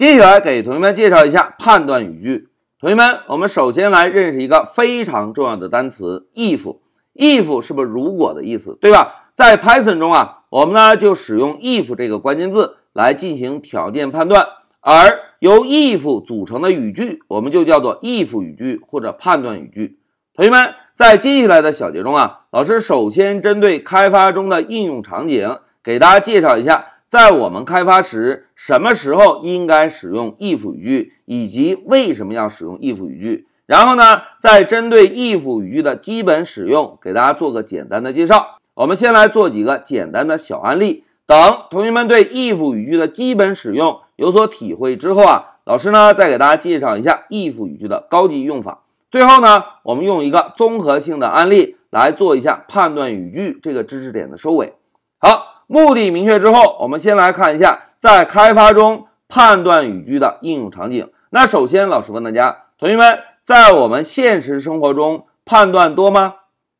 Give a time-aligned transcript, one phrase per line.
[0.00, 2.48] 接下来给同学们介绍一下判断语句。
[2.78, 6.78] 同学们，我们首先来认识一个非常重要的单词 if。
[7.14, 9.26] if 是不是如果的意思，对吧？
[9.34, 14.46] 在 Python 中啊，我们呢就使用 if 这个关键字来进行条件判断，
[14.80, 19.98] 而由 if 组成的语句，我们就叫做 if 语句或者判断语句。
[20.34, 26.86] 同学们，在接下来的小节中啊，老师首先针对开发中的应用场景，给大家介绍一下。
[27.10, 33.48] 在我们开发时，什么时候应该使用 if 语句，以及为什么要使用 if 语句？
[33.66, 38.58] 然后呢，再针对 if 语句的基本使用，给大家做个简单的介绍。
[38.74, 41.02] 我们先来做几个简单的小案例。
[41.26, 41.36] 等
[41.68, 48.84] 同学们对 if 语句的基本使用有所体会之后啊，老师呢再给大家介绍一下 if 语句的高级用法。
[49.10, 54.74] 最后呢，我们用一个综合性的案例来做一下判断语句这个知识点的收尾。
[55.18, 55.49] 好。
[55.72, 61.08] 目的明确之后，我们先来看一下在开发中判断语句的应用场景。
[61.30, 66.34] 那首先，老师问大家，同学们，在我们现实生活中判断多吗？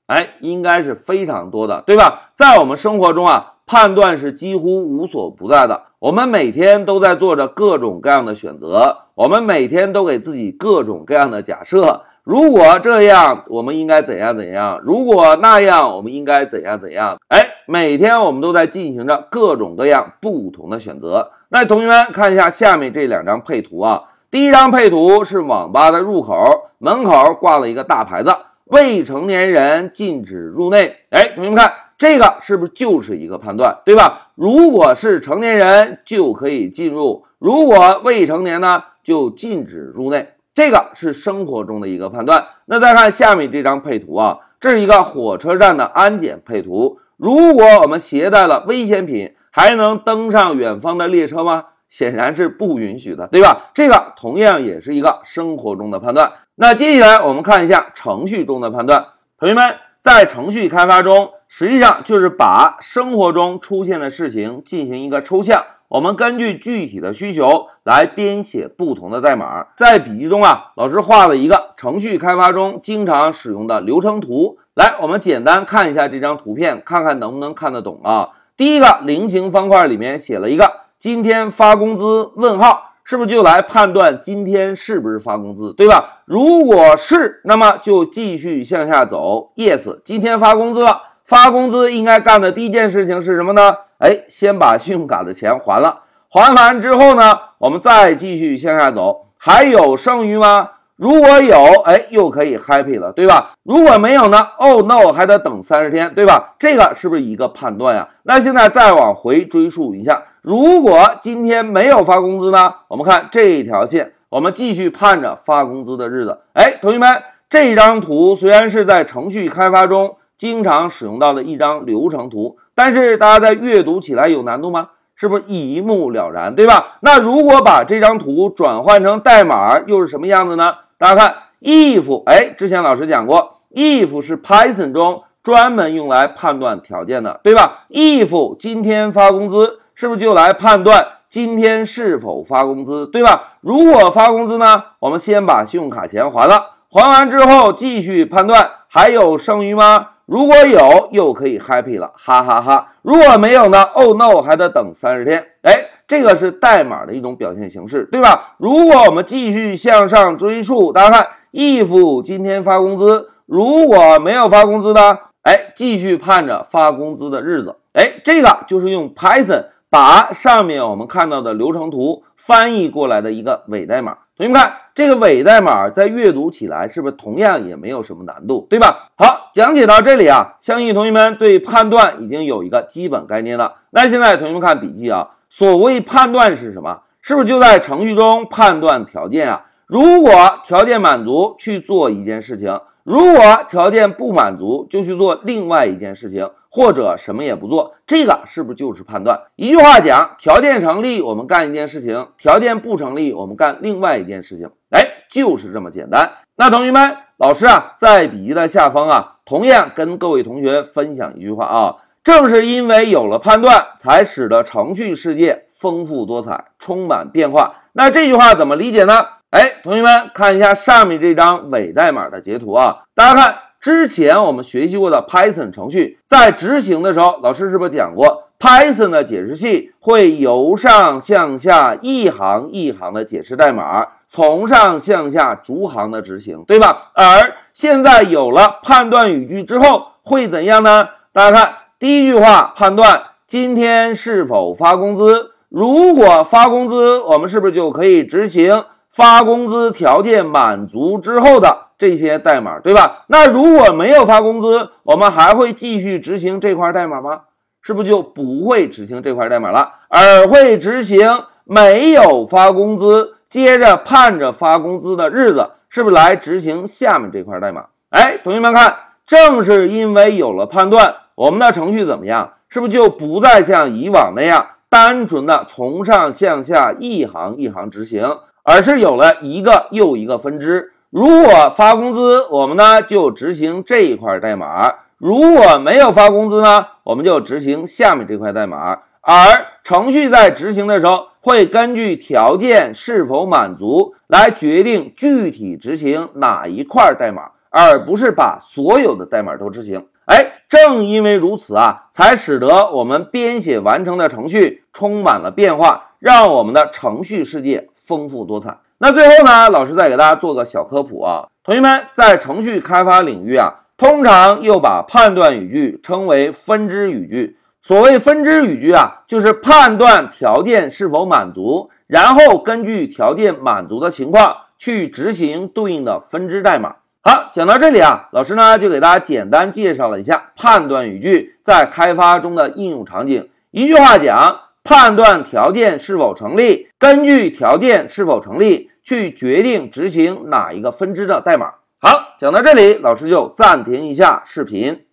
[0.09, 2.33] 哎，应该是非常多的，对吧？
[2.35, 5.83] 在我们生活中啊，判断是几乎无所不在的。
[6.01, 12.03] 我们每天都在做着各种各样的选择，我们每天都给自己各种各样的假设。
[12.25, 14.81] 如果这样，我们应该怎样怎样？
[14.83, 17.17] 如果那样，我们应该怎样怎样？
[17.29, 21.31] 哎，每天我们都在进行着各种各样不同的选择。
[21.51, 24.03] 那同学们看一下下面这两张配图啊。
[24.29, 26.35] 第一张配图是网吧的入口，
[26.79, 30.97] 门口挂了一个大牌子，未成年人禁止入内。
[31.11, 34.31] 哎，同学们看这个是不是就是一个判断，对吧？
[34.35, 40.31] 如果是成年人就可以进入，如果未成年呢，就禁止入内。
[40.53, 42.45] 这个是生活中的一个判断。
[42.65, 46.99] 那再看下面这张配图啊，这是一个火车站的安检配图。
[47.21, 51.65] 如果我们携带了危险品，还能登上远方的列车吗？
[51.87, 53.71] 显然是不允许的，对吧？
[53.75, 56.33] 这个同样也是一个生活中的判断。
[56.55, 59.05] 那接下来我们看一下程序中的判断。
[59.37, 65.63] 同学们，在程序开发中，实际上就是把生活中出现的事情进行一个抽象。
[65.91, 69.67] 我们根据具体的需求来编写不同的代码。
[69.77, 74.59] 在笔记中啊，老师画了一个程序开发中经常使用的流程图。
[74.75, 78.29] 来，我们简单看一下这张图片，看看能不能看得懂啊？
[78.57, 86.21] 第一个菱形方块里面写了一个“今天发工资？”问号，是不是就来判断今天是不是发工资，对吧？
[86.25, 89.51] 如果是，那么就继续向下走。
[89.57, 91.10] Yes，今天发工资了。
[91.31, 93.77] 发工资应该干的第一件事情是什么呢？
[93.99, 96.01] 哎，先把信用卡的钱还了。
[96.29, 100.71] 还完之后呢，我们再继续向下走，还有剩余吗？
[100.97, 103.53] 如果有，哎，又可以 happy 了，对吧？
[103.63, 106.57] 如果没有呢？Oh no，还得等三十天，对吧？
[106.59, 108.09] 这个是不是一个判断呀？
[108.25, 112.75] 那现在再往回追溯一下，如果今天没有发工资呢？
[112.89, 116.41] 我们看这一条线，我们继续盼着发工资的日子。
[116.55, 120.17] 哎，同学们，这张图虽然是在程序开发中。
[120.41, 124.89] 经常使用到的一张流程图，但是大家在阅读起来有难度吗？
[125.15, 126.97] 是不是一目了然，对吧？
[127.03, 130.73] 那如果把这张图转换成代码，又是什么样子呢？
[130.97, 143.59] 大家看，if，哎，之前老师讲过，if 是 Python 中专门用来判断条件的，对吧？if 今天发工资，是不是就来判断今天是否发工资，对吧？
[143.61, 150.07] 如果发工资呢，我们先把信用卡钱还了，还完之后继续判断还有剩余吗？
[150.31, 152.93] 如果有，又可以 happy 了，哈哈哈！
[153.03, 155.45] 如果没有呢？Oh no，还得等三十天。
[155.63, 158.55] 哎，这个是代码的一种表现形式，对吧？
[158.59, 165.19] 如果我们继续向上追溯，大家看，if 今天发工资，如果没有发工资呢？
[165.43, 167.75] 哎，继续盼着发工资的日子。
[167.95, 174.19] 哎，这个就是用 Python 把上面我们看到的流程图翻译过来的一个伪代码。
[174.41, 174.75] 同学们看。
[174.93, 179.11] 这个伪代码在阅读起来是不是同样也没有什么难度，对吧？
[179.17, 183.77] 好，讲解到这里啊，相信同学们对判断已经有一个基本概念了。
[183.91, 187.03] 那现在同学们看笔记啊，所谓判断是什么？
[187.23, 189.67] 是不是就在程序中判断条件啊？
[189.87, 190.33] 如果
[190.65, 196.51] 条件满足，去做一件事情；如果条件不满足，就去做另外一件事情。
[196.71, 199.41] 或者什么也不做，这个是不是就是判断？
[199.57, 204.71] 一句话讲，条件成立，我们干一件事情；条件不成立，我们干另外一件事情。
[204.91, 206.31] 哎，就是这么简单。
[206.57, 217.75] 那同学们，老师啊，在笔记的下方啊，同样跟各位同学分享一句话啊：正是因为有了判断，才使得程序世界丰富多彩，充满变化。
[217.95, 219.27] 那这句话怎么理解呢？
[219.51, 223.59] 哎，同学们看一下上面这张伪代码的截图啊，大家看。
[223.81, 237.11] 之前我们学习过的 Python 程序，在执行的时候，老师是不是讲过 Python 的解释器会由上向下一行一行的解释代码，从上向下逐行的执行，对吧？
[237.15, 241.09] 而现在有了判断语句之后会怎样呢？
[241.33, 245.53] 大家看第一句话，判断今天是否发工资。
[245.71, 253.25] 如果发工资，我们是不是就可以执行发工资条件满足之后的这些代码，对吧？
[253.27, 257.43] 那如果没有发工资，我们还会继续执行这块代码吗？
[257.83, 267.85] 是不是就不会执行这块代码了，而会执行没有发工资，接着盼着发工资的日子，是不是来执行下面这块代码？
[268.09, 272.55] 哎，同学们看，正是因为有了判断，我们的程序怎么样？
[272.71, 274.67] 是不是就不再像以往那样？
[274.89, 280.93] 单纯的从上向下一行一行执行，而是有了一个又一个分支。
[281.11, 288.97] 如果发工资，我们呢就执行这一块代码；如果没有发工资呢，我们就执行下面这块代码。
[289.21, 300.07] 而程序在执行的时候，会根据条件是否满足来决定具体执行哪一块代码，而不是把所有的代码都执行。
[300.27, 308.79] 哎，正因为如此啊，才使得我们编写完成的程序充满了变化，让我们的程序世界丰富多彩。
[309.03, 317.57] 那最后呢，老师再给大家做个小科普啊，同学们在程序开发领域啊，通常又把判断语句称为分支语句。
[317.81, 326.97] 所谓分支语句啊，就是判断条件是否满足，然后根据条件满足的情况去执行对应的分支代码。
[327.23, 333.49] 好，讲到这里啊，老师呢就给大家简单介绍了一下判断语句在开发中的应用场景。
[333.71, 341.75] 一句话讲，判断条件是否成立，根据条件是否成立去决定执行哪一个分支的代码。
[342.01, 345.07] 好，讲到这里，老师就暂停一下视频。